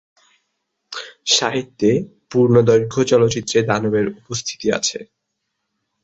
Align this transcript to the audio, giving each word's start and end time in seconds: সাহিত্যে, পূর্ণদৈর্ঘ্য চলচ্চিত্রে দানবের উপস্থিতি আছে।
সাহিত্যে, 1.27 1.89
পূর্ণদৈর্ঘ্য 2.31 3.01
চলচ্চিত্রে 3.03 3.59
দানবের 3.69 4.05
উপস্থিতি 4.19 4.67
আছে। 4.71 4.99